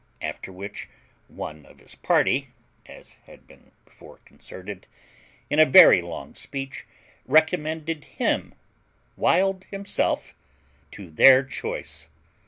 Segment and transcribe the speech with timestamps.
[0.23, 0.89] After which,
[1.27, 2.49] one of his party,
[2.87, 4.87] as had been before concerted,
[5.47, 6.87] in a very long speech
[7.27, 8.55] recommended him
[9.15, 10.33] (Wild himself)
[10.89, 12.09] to their choice.